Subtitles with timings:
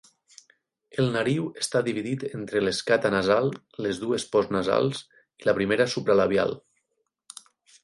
[1.01, 3.51] El nariu està dividit entre l'escata nasal,
[3.89, 5.05] les dues postnasals
[5.45, 6.59] i la primera supralabial.